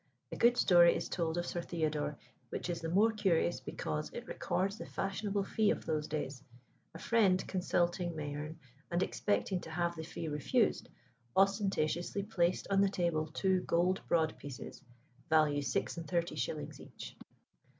[0.31, 2.17] A good story is told of Sir Theodore,
[2.49, 6.41] which is the more curious because it records the fashionable fee of those days.
[6.95, 8.55] A friend consulting Mayerne,
[8.89, 10.89] and expecting to have the fee refused,
[11.37, 14.81] ostentatiously placed on the table two gold broad pieces
[15.29, 17.15] (value six and thirty shillings each).